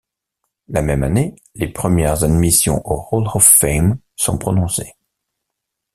[0.67, 4.95] La même année, les premières admissions au Hall of Fame sont prononcées.